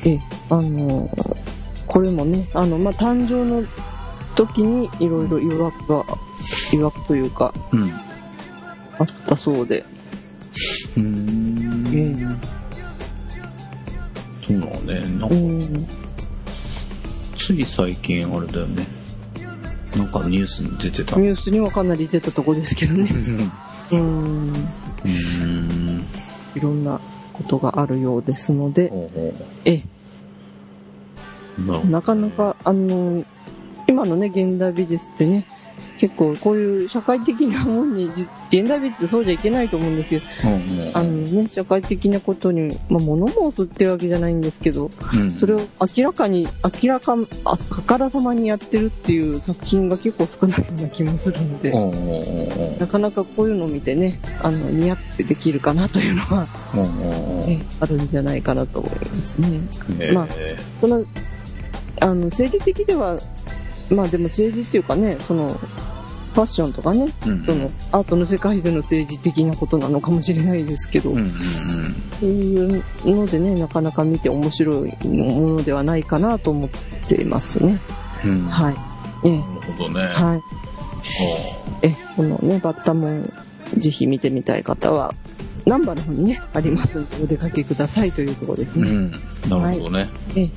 [0.05, 0.18] え、
[0.50, 1.09] あの、
[1.87, 3.66] これもね、あの、まあ、誕生の
[4.35, 6.05] 時にいろいろ曰くが、
[6.72, 7.90] 曰くというか、うん。
[8.99, 9.85] あったそうで、
[10.97, 11.87] うーん。
[11.95, 12.15] え
[14.43, 15.01] そうなのね。
[15.19, 15.87] なんか、うん。
[17.37, 18.87] つい最近あれだよね。
[19.97, 21.19] なんかニュースに出てた。
[21.19, 23.09] ニュースにはかなり出たとこですけどね。
[23.93, 24.51] うん。
[24.51, 26.05] うーん。
[26.55, 27.01] いろんな
[27.33, 29.83] ことがあるようですので、ほうほえ
[31.59, 33.25] うなるほなかなか、あの、
[33.87, 35.47] 今のね、現代美術ってね、
[35.99, 40.49] 結構こういう社会的なもんに、じ現代美術ってそうじゃいけないと思うんですけど、ど。
[40.49, 40.91] うんうん。
[40.95, 45.61] あのね、社会的なことに、まあ、物申すってわけじゃないんですけど、うんそれを
[45.97, 46.47] 明らかに、
[46.83, 59.61] 明らか、ああからさまにやってるっていう作品が結構少ないような気もするので、うんうんうんなかなかこういうのを見てね、あの、似合ってできるかなというのは、うんうんうんねあるんじゃないかなと思いますね。
[60.01, 61.05] えまあえその、
[62.01, 63.19] あの、政治的では、
[63.90, 65.59] まあでも政治っていうかね、その、
[66.37, 71.33] ファッションとかね、うんその、アートの世界での政治的なことなのかもしれないですけど、うんうんうん
[72.18, 76.70] そういうのでね、なかなか見て面白いものではないかなと思っ
[77.09, 77.79] ていますね。
[78.25, 78.46] うん。
[78.46, 78.77] はい。
[79.25, 80.01] ええなるほどね。
[80.01, 80.40] はい。
[81.83, 83.33] え、このね、バッタモン、
[83.77, 85.14] ぜひ見てみたい方は、
[85.66, 88.90] ナンバーの方にね、ありますので、お出かけくださいというところですね。
[88.90, 89.11] うん。
[89.11, 90.09] なるほどね。
[90.37, 90.51] ええ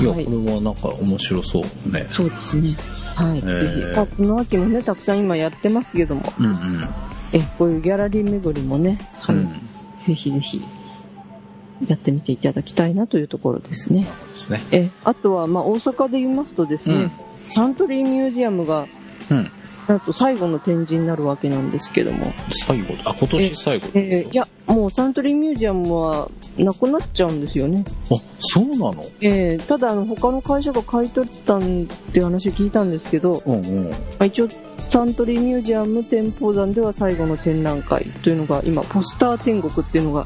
[0.00, 2.06] いや、はいこれはなんか面白そうね。
[2.10, 2.76] そうですね。
[3.14, 3.38] はい。
[3.38, 6.54] えーぜひ、まあ、この秋もね、たくさん今やってますけども、うんうん。
[7.32, 9.48] え、こういうギャラリー巡りもね、あのうん。
[10.04, 10.62] ぜひぜひ、
[11.86, 14.06] やってみていただきたいなというところですね。
[14.32, 14.62] ですね。
[14.70, 18.86] え、あとは、まあ、大阪で言いますとですね、うんサントリーミュージアムが、
[19.28, 19.50] うん。
[19.90, 22.32] なんと最後の展示になるわけなんですけども、
[22.64, 23.88] 最後、あ、今年最後。
[23.94, 27.84] えーいや、もうサントリーミュージアムはなくなっちゃうんですよね。
[28.08, 29.04] あ、そうなの？
[29.20, 33.90] えーただ、あの、他の会社が買い取ったんって話を聞いたんですけど、うんうん。
[33.90, 34.48] まあ、一応、
[34.78, 40.24] サントリーミュージアム店舗山では最後の展覧会というのが、今、ポスター天国っていうのが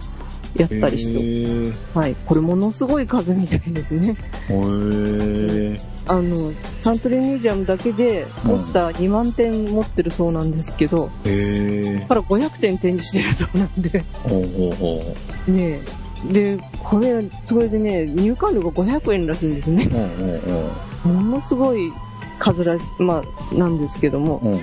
[0.57, 2.17] やったりして、はい。
[2.27, 4.17] これものすごい数みたいですね。
[4.49, 15.15] へーあの、サントリーミュージアムだけで、ポスター2万点持ってるそうなんですけど、へだから500点展示してるそうなんで、ーほうほうほ
[15.49, 15.51] う。
[15.51, 15.81] ね
[16.29, 16.33] え。
[16.33, 19.89] で、これ、それでね、入館料が500円らしいんですね。
[19.91, 21.31] うんうんうん。
[21.31, 21.91] ものすごい
[22.39, 24.61] 数らし、まあ、なんですけども、うん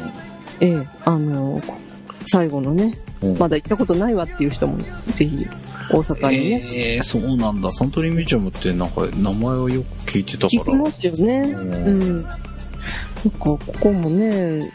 [0.59, 1.59] ええ、あの、
[2.31, 3.37] 最後のね、うん。
[3.37, 4.77] まだ行ったことないわっていう人も、
[5.15, 5.47] ぜひ、
[5.93, 7.71] 大阪にね、えー、そうなんだ。
[7.71, 10.61] サントリーミュージアムってなんか名前をよく聞いてたから。
[10.63, 11.39] 聞きますよね。
[11.53, 12.21] ううんん。
[12.23, 12.37] なんか、
[13.39, 14.71] ここもね、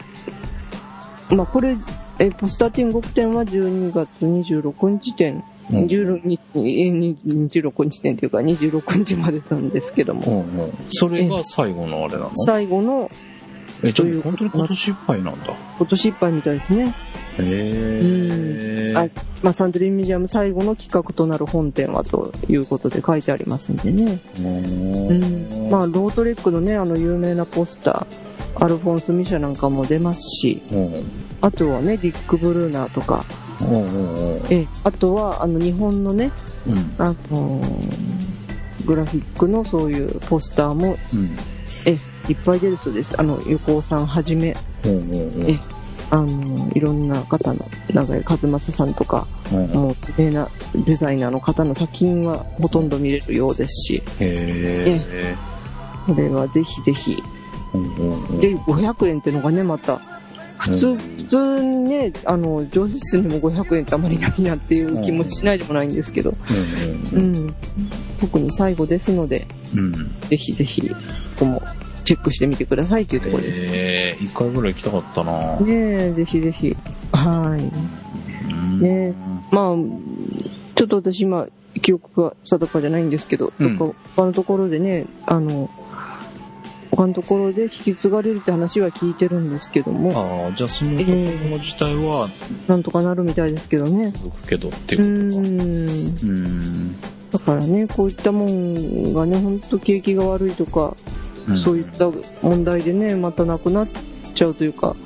[1.31, 1.77] まあ、これ、
[2.19, 5.35] え、ポスター天国展は12月26日展、
[5.71, 10.73] うん16日、え26日展というか26日までなんですけどうも、んうん。
[10.91, 12.31] それが最後のあれなの？
[12.37, 13.11] 最後の
[13.83, 15.55] え、じゃというあ本当に今年いっぱいなんだ。
[15.79, 16.95] 今年いっぱいみたいですね。
[17.39, 18.95] へえ。
[18.97, 19.07] あ
[19.43, 24.21] まあ、サントリーミュージアム最後の企画となる本展はということで書いてありますんでね。
[24.39, 25.71] ううん。
[25.71, 31.05] まあ、ロートレックのね、あの有名なポスター、アルフォンス・ミシャなんかも出ますし、うん。
[31.43, 33.25] あとはね、ディック・ブルーナーとか。
[34.51, 36.31] ええ、あとは、あの、日本のね、
[36.67, 36.95] うん。
[36.99, 38.27] あのー
[38.87, 41.37] グラフィックのそういうポスターも、うん。
[41.87, 43.15] ええ、いっぱい出るそうです。
[43.19, 45.51] あの、横尾さんはじめ、うんうんうん。
[45.51, 45.59] え
[46.11, 55.37] あのーいろんな方の、長井和正さんとか、うんもう、有名なデザイナーの方の作品はほとんど見れるようですし、へえ。
[56.07, 57.17] これはぜひぜひ。
[57.75, 60.01] うんうんうんで、500円ってのがね、また、
[60.59, 66.33] 普通、うん普通にね、あの、上司室にも500円ってあまりないなっていう気もしないでもないんですけど、
[67.13, 67.55] うんうん。
[68.21, 70.15] 特に最後ですので、うんうん。
[70.29, 70.95] ぜひぜひ、こ
[71.41, 71.63] こも
[72.07, 73.65] チェックしてみてくださいというところです。
[73.65, 75.73] ええ、一回ぐらい行きたかったなね
[76.07, 76.75] え、ぜひぜひ。
[77.13, 77.63] はい。
[78.53, 79.15] うんね
[79.51, 79.75] まあ、
[80.77, 81.49] ちょっと私今、
[81.83, 85.69] 記憶が定かじゃないんですけど、うんどっか他のところでね、あの、
[86.93, 91.07] 他のところで引き継がれるって話は聞いてるんですけども、ああ、じゃあその建
[91.43, 92.31] 物自体は
[92.69, 94.13] なんとかなるみたいですけどね。
[94.13, 95.49] 続くけどってういうことか。
[96.23, 97.01] うん。
[97.33, 100.97] だからね、こういったもんがね、ほんと景気が悪いとか、
[101.49, 102.11] うんそういった
[102.43, 103.89] 問題でね、またなくなっ
[104.35, 104.97] ちゃうというか、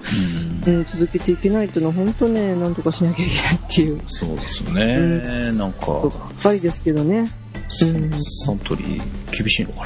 [0.66, 5.52] うんうん、続けていけないというのは本当ね、なんとかしなきゃいけないっていうそうですよね。
[5.52, 7.26] なんか、ことばっかりですけどね。
[7.68, 9.84] サうんサントリー厳しいのか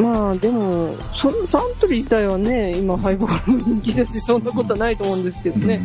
[0.00, 5.66] まあでも、そのサントリー自体はね、今ハイボールも人気だし、そんなことはないと思うんですけどな。
[5.68, 5.82] ね。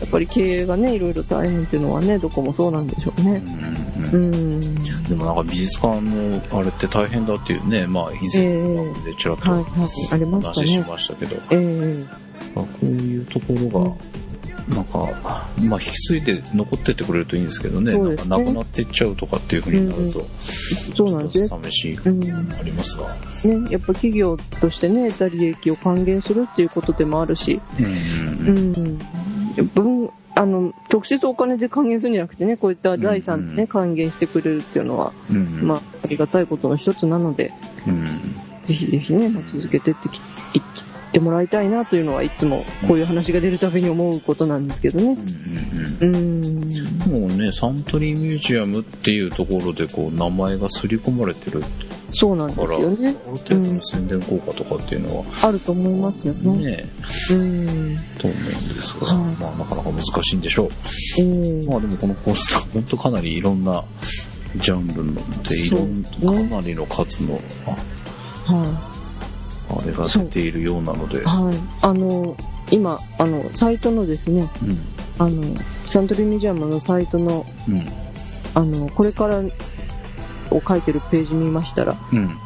[0.00, 3.42] やっぱり経営がね、いろいろ大変っていうのはね、どこもそうなんでしょうね。
[4.12, 4.20] うん。
[4.20, 4.74] うんうん。
[5.04, 10.84] でもなんか美術館のあれって大変だっていうね、まあ以前の番組でちらっと話しね。
[10.88, 12.04] ましたけど、ええ。
[12.54, 13.96] まあこういうところが
[14.68, 14.98] なんか、
[15.62, 17.98] まあ、引き継いで残ってってくれるといいんですけどね、ね。
[17.98, 20.26] なんかなくなっていっちゃうとかっていうふうになると、
[20.96, 23.06] そうなんです寂しいうんありますが。
[23.44, 28.88] ね、やっぱ企業としてね、得た利益を還元するっていうことでもあるし、うんううん。
[28.88, 29.66] ん。
[29.72, 35.66] 分、あの、直接お金で還元するんじゃなくてね、こういった財産でね、還元してくれるっていうのは、うんうん。
[35.66, 37.52] まあ、ありがたいことの一つなので、
[37.86, 38.06] うん。
[38.64, 40.60] ぜひぜひね、まあ、続けてってき、い
[41.16, 45.16] ってもらいたいなというのはいつもこういう話が出るたびに思うことなんですけどね。
[46.00, 47.20] うんうん。
[47.20, 51.62] もうね、サントリーミュージアムっていうところでこう名前が刷り込まれてる
[52.10, 53.16] そうなんですよね。
[53.26, 56.58] ある程度の宣伝効果とかっていうのは、あると思いますよね。
[56.58, 56.90] ね、
[57.30, 57.96] うん。
[58.18, 60.68] と思うんですが、はいまあなかなか難しいんでしょう。
[61.18, 63.82] えーまあでもこのコースター、本当かなりいろんな
[64.56, 67.70] ジャンルので、いろんそうねかなりの数の、あ
[68.52, 68.95] は
[69.68, 71.54] あれが出ているようなのでい。、はい。
[71.82, 72.36] あの、
[72.70, 74.78] 今、あの、サイトのですね、うん、
[75.18, 75.56] あの、
[75.86, 77.86] サントリーミュージアムのサイトの、うん、
[78.54, 79.42] あの、これから
[80.50, 82.38] を書いてるページ見ましたら、うん。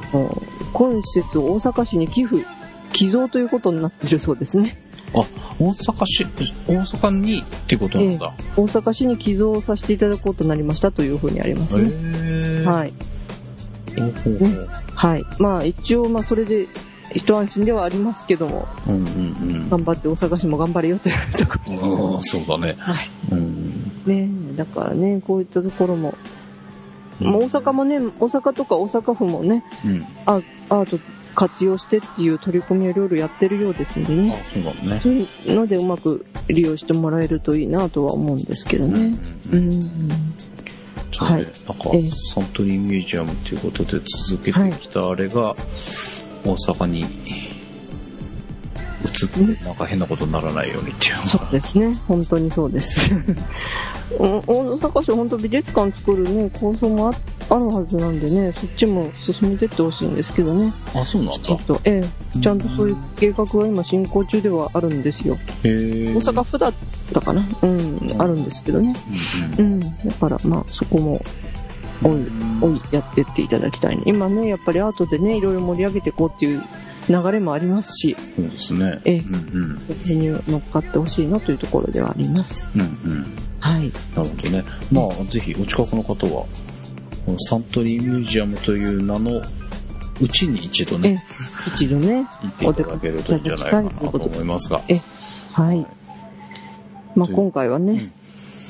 [0.73, 2.45] 今施設を大阪市に寄付、
[2.93, 4.79] 寄贈ということになってるそうですね。
[5.13, 8.33] 大阪市、大阪にってことなんだ。
[8.57, 12.65] 大阪市に寄贈させていただくことになりましたというふうにありますね。
[12.65, 12.93] はい。
[13.99, 15.25] ほうほうほうはい。
[15.39, 16.69] まあ一応、まあそれで、
[17.15, 22.15] 一安心ではありますけども、うんうん頑張って大阪市も頑張れよというとこうん。
[22.15, 22.77] ああ、そうだね。
[22.79, 23.09] はい。
[23.31, 23.93] うん。
[24.07, 24.13] ろ。
[24.13, 26.15] ねだからね、こういったところも、
[27.21, 30.05] まあ大阪もね、大阪とか大阪府もね、うん。
[30.27, 30.99] アアート
[31.35, 34.45] 活用してっていう取り組みをいろいろやってるようですんであね。
[34.53, 35.01] そうだね。
[35.03, 39.17] そういうのでうまく利用してもらえるといいなとは思うんですけどね。
[39.53, 39.81] ううんうね、
[41.13, 45.55] はいなんかええ、サントリーミュージアムっていうことで続けてきたあれが、
[46.45, 47.09] 大阪に移っ
[49.57, 51.95] て、なんか変なことにならないようにっていうのそうが、ですね。
[52.07, 53.11] 本当にそうです。
[54.19, 57.13] お 大阪市本当美術館作るね、構想もあ
[57.53, 60.73] あるはずなんでね、そっちも進めてってほしいんですけどね。
[60.95, 61.59] あ、そうなんだきちん。
[61.59, 61.81] と。
[61.85, 62.01] え
[62.37, 62.39] え。
[62.41, 65.37] ちゃんとそういう計画が今進行中ではあるんですよ。
[65.65, 66.73] へー大阪府だっ
[67.13, 67.47] たかな？
[67.63, 68.95] うん、あるんですけどね。
[69.59, 69.81] ううんん。
[69.81, 71.23] だからまあそこも、
[72.03, 72.27] おい、
[72.61, 74.05] おい、やってっていただきたいね。
[74.07, 76.63] 今ね、やっぱりアートでね、いろいろ盛り上げていこうっていう
[77.09, 79.01] 流れもありますし、そうですね。
[79.05, 79.79] ええうんうん。
[79.79, 82.71] それに乗っかってほしいなというところではあります。
[82.75, 82.85] うんう
[83.15, 83.27] ん。
[83.59, 83.93] はい。
[84.17, 84.65] なるほどね。
[84.91, 86.47] まあ、ぜひお近くの方は、
[87.27, 89.43] このサントリーミュージアムという名の
[90.21, 91.25] うちに一度ええね、
[91.75, 94.81] 一度ね、行っていただけるといいんじゃないかなと思いますが。
[95.53, 95.87] はい。
[97.17, 98.13] まあ今回はね、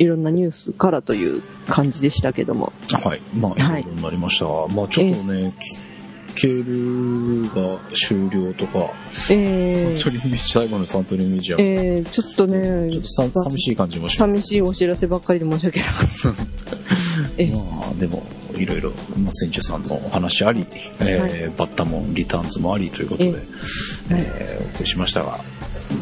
[0.00, 2.72] いろんなニュースからという感じでしたけども。
[3.04, 3.20] はい。
[3.34, 3.82] まあ、はい。
[3.82, 4.46] いろいろになりました。
[4.46, 5.90] が、まあ、ちょっとね、き
[6.34, 8.92] ケールが終了とか、
[9.30, 14.38] えーサントリーミュージ最後のサントリーミュージアム、えー、ちょっとねちょっとさ寂しい感じもします。
[14.38, 16.30] 寂しいお知らせばっかりで申し訳なかった。
[17.36, 17.58] えま
[17.90, 18.22] あ、でも、
[18.56, 20.66] いろいろ、まあ、さんのお話あり、
[21.00, 23.34] えーバッタモン、リターンズもありということで、
[24.10, 25.38] えーお送りしましたが、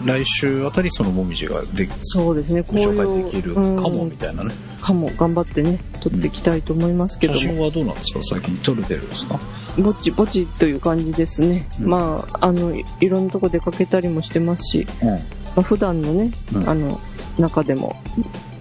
[0.05, 2.97] 来週あたりそのもみじがでそうですね、ご紹う。
[2.97, 4.53] 介できるかもみたいなね。
[4.53, 7.39] うんかも、頑張ってね、撮っていきたいと思いますけども。
[7.41, 8.20] 写真はどうなんですか？
[8.22, 9.41] 最近撮れてるんですか？
[9.76, 11.68] ぼちぼちという感じですね。
[11.80, 15.09] うんまあ、あの、いいろんなとこ出かけたりもしてますし、うん。
[15.09, 15.18] ま
[15.57, 17.01] あ、普段のね、うんあの、
[17.41, 17.97] 中でも、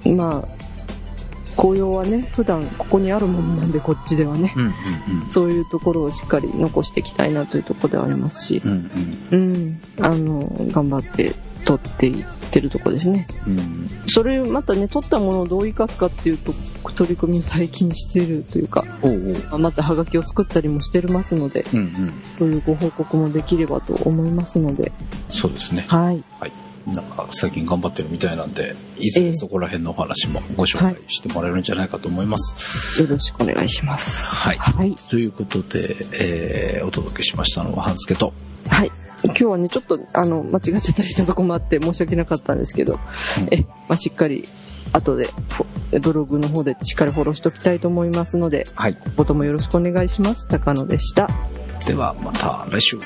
[0.06, 0.48] まあ、
[1.58, 4.54] 紅葉はね、普段ここにあるものなんで、こっちではね。
[4.56, 4.74] うんうん
[5.30, 8.92] そういうところをしっかり残していきたいなというところではありますし、うん。
[9.32, 11.34] うんうん、あの、頑張って
[11.66, 13.28] 撮っていってるところですね。
[13.46, 13.60] うん。
[13.60, 13.90] うん。
[14.06, 16.54] それまたね、撮ったものをどう生かすかっていうと、
[16.96, 19.34] 取り組みを最近してるというか、おうおう。
[19.34, 22.14] まあまたハガキを作ったりもしてますので、うんうん。
[22.38, 24.92] そういうご報告もできればと思いますので、
[25.30, 25.86] そうですね。
[25.88, 26.24] はい。
[26.88, 33.02] なんか最近頑張ってるみたいなんで、いずれそこら辺のお話もご紹介してもらえるんじゃないかと思います。
[33.02, 34.36] よろしくお願いします。
[34.36, 34.58] はい。
[34.58, 34.96] はい。
[35.10, 38.34] ということで、えー、お届けしましたのは、半助と、
[38.70, 38.92] はい。
[39.24, 42.98] 今日はね、ちょっと、あの、間違っちゃったりしたとこもあって申し訳なかったんですけど、う
[43.46, 44.48] んえ、まあ、しっかり、
[44.94, 45.30] 後で、
[46.00, 48.96] ブログの方でしっかりフォローしておきたいと思いますので、はい。
[48.96, 50.48] 今後ともよろしくお願いします。
[50.48, 51.28] 高野でした。
[51.86, 52.98] では、また来週。